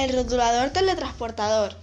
El 0.00 0.14
rotulador 0.14 0.70
teletransportador. 0.70 1.74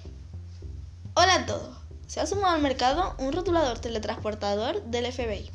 Hola 1.14 1.36
a 1.36 1.46
todos. 1.46 1.78
Se 2.08 2.20
ha 2.20 2.26
sumado 2.26 2.56
al 2.56 2.64
mercado 2.64 3.14
un 3.20 3.32
rotulador 3.32 3.78
teletransportador 3.78 4.82
del 4.86 5.14
FBI. 5.14 5.52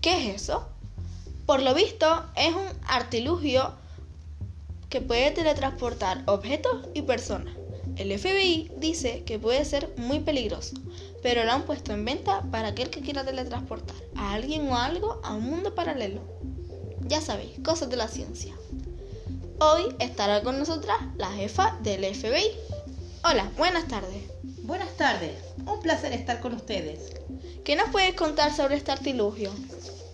¿Qué 0.00 0.28
es 0.28 0.42
eso? 0.42 0.68
Por 1.46 1.62
lo 1.62 1.74
visto, 1.74 2.26
es 2.36 2.54
un 2.54 2.68
artilugio 2.86 3.72
que 4.88 5.00
puede 5.00 5.32
teletransportar 5.32 6.22
objetos 6.26 6.86
y 6.94 7.02
personas. 7.02 7.56
El 7.96 8.16
FBI 8.16 8.70
dice 8.76 9.24
que 9.24 9.40
puede 9.40 9.64
ser 9.64 9.92
muy 9.96 10.20
peligroso, 10.20 10.76
pero 11.24 11.42
lo 11.42 11.50
han 11.50 11.64
puesto 11.64 11.92
en 11.92 12.04
venta 12.04 12.42
para 12.52 12.68
aquel 12.68 12.88
que 12.88 13.00
quiera 13.00 13.24
teletransportar 13.24 13.96
a 14.14 14.34
alguien 14.34 14.68
o 14.68 14.76
algo 14.76 15.20
a 15.24 15.34
un 15.34 15.42
mundo 15.42 15.74
paralelo. 15.74 16.20
Ya 17.00 17.20
sabéis, 17.20 17.58
cosas 17.64 17.90
de 17.90 17.96
la 17.96 18.06
ciencia. 18.06 18.54
Hoy 19.62 19.94
estará 19.98 20.42
con 20.42 20.58
nosotras 20.58 20.96
la 21.18 21.30
jefa 21.32 21.76
del 21.82 22.02
FBI. 22.02 22.46
Hola, 23.24 23.50
buenas 23.58 23.86
tardes. 23.88 24.22
Buenas 24.62 24.96
tardes, 24.96 25.36
un 25.66 25.82
placer 25.82 26.14
estar 26.14 26.40
con 26.40 26.54
ustedes. 26.54 27.12
¿Qué 27.62 27.76
nos 27.76 27.90
puedes 27.90 28.14
contar 28.14 28.56
sobre 28.56 28.76
este 28.76 28.90
artilugio? 28.90 29.52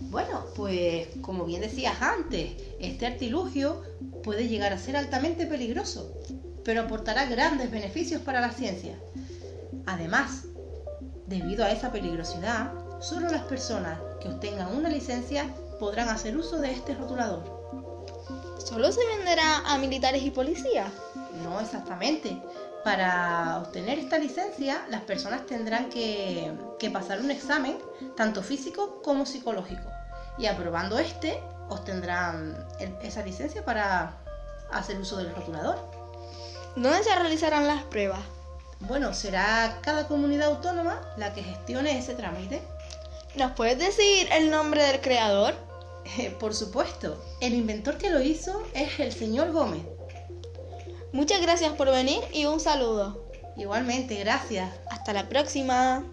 Bueno, 0.01 0.46
pues 0.56 1.06
como 1.20 1.45
bien 1.45 1.60
decías 1.60 2.02
antes, 2.02 2.54
este 2.80 3.06
artilugio 3.06 3.84
puede 4.24 4.48
llegar 4.48 4.73
a 4.73 4.78
ser 4.78 4.96
altamente 4.96 5.46
peligroso, 5.46 6.12
pero 6.65 6.80
aportará 6.80 7.26
grandes 7.26 7.70
beneficios 7.70 8.23
para 8.23 8.40
la 8.40 8.51
ciencia. 8.51 8.98
Además, 9.87 10.46
debido 11.28 11.65
a 11.65 11.70
esa 11.70 11.92
peligrosidad, 11.92 12.73
solo 13.01 13.28
las 13.28 13.42
personas 13.42 14.01
que 14.20 14.26
obtengan 14.26 14.74
una 14.74 14.88
licencia 14.88 15.54
podrán 15.78 16.09
hacer 16.09 16.37
uso 16.37 16.59
de 16.59 16.73
este 16.73 16.96
rotulador. 16.96 17.54
¿Solo 18.66 18.91
se 18.91 19.06
venderá 19.06 19.59
a 19.59 19.79
militares 19.79 20.25
y 20.25 20.30
policías? 20.33 20.90
No 21.45 21.60
exactamente. 21.60 22.37
Para 22.82 23.59
obtener 23.59 24.01
esta 24.01 24.18
licencia, 24.18 24.85
las 24.90 25.02
personas 25.02 25.46
tendrán 25.46 25.88
que, 25.88 26.52
pasar 26.93 27.21
un 27.21 27.30
examen, 27.30 27.79
tanto 28.16 28.43
físico 28.43 29.01
como 29.05 29.24
psicológico. 29.24 29.88
Y 30.37 30.46
aprobando 30.46 30.99
este, 30.99 31.40
obtendrán 31.68 32.66
esa 33.02 33.23
licencia 33.23 33.65
para 33.65 34.16
hacer 34.73 34.99
uso 34.99 35.16
del 35.16 35.33
rotulador. 35.33 35.79
¿Dónde 36.74 37.05
se 37.05 37.15
realizarán 37.15 37.68
las 37.68 37.85
pruebas? 37.85 38.21
Bueno, 38.80 39.15
será 39.15 39.79
cada 39.80 40.09
comunidad 40.09 40.49
autónoma 40.49 41.01
la 41.16 41.33
que 41.35 41.45
gestione 41.45 41.96
ese 41.99 42.15
trámite. 42.15 42.60
¿Nos 43.37 43.52
puedes 43.52 43.79
decir 43.79 44.29
el 44.33 44.51
nombre 44.51 44.83
del 44.83 45.01
creador? 45.01 45.55
Por 46.40 46.54
supuesto, 46.54 47.23
el 47.40 47.54
inventor 47.54 47.99
que 47.99 48.10
lo 48.10 48.23
hizo 48.23 48.62
es 48.74 48.99
el 49.01 49.12
señor 49.12 49.52
Gómez. 49.52 49.82
Muchas 51.12 51.40
gracias 51.40 51.73
por 51.74 51.90
venir 51.90 52.21
y 52.32 52.45
un 52.46 52.60
saludo. 52.60 53.30
Igualmente, 53.57 54.16
gracias. 54.16 54.71
Hasta 54.90 55.12
la 55.12 55.29
próxima. 55.29 56.04